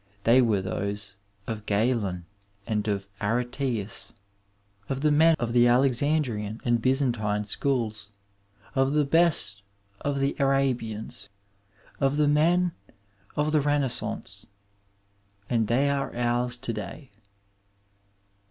They 0.23 0.41
were 0.41 0.63
those 0.63 1.15
of 1.45 1.67
Qalen 1.67 2.23
and 2.65 2.87
of 2.87 3.07
AretsBus, 3.19 4.15
of 4.89 5.01
the 5.01 5.11
men 5.11 5.35
of 5.37 5.53
the 5.53 5.67
Alexandrian 5.67 6.59
and 6.65 6.81
Byzantine 6.81 7.45
schools, 7.45 8.09
of 8.73 8.93
the 8.93 9.05
best 9.05 9.61
of 9.99 10.19
the 10.19 10.35
Arabians, 10.39 11.29
of 11.99 12.17
the 12.17 12.25
men 12.27 12.71
of 13.35 13.51
the 13.51 13.61
Renaissance, 13.61 14.47
and 15.47 15.67
they 15.67 15.87
are 15.87 16.09
ouis 16.13 16.57
to 16.61 16.73
day. 16.73 17.11